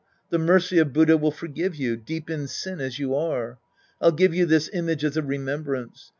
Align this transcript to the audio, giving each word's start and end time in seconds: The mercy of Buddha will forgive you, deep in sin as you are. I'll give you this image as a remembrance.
The 0.31 0.39
mercy 0.39 0.79
of 0.79 0.93
Buddha 0.93 1.15
will 1.15 1.29
forgive 1.29 1.75
you, 1.75 1.95
deep 1.95 2.27
in 2.27 2.47
sin 2.47 2.81
as 2.81 2.97
you 2.97 3.13
are. 3.13 3.59
I'll 4.01 4.11
give 4.11 4.33
you 4.33 4.47
this 4.47 4.67
image 4.73 5.03
as 5.05 5.15
a 5.15 5.21
remembrance. 5.21 6.09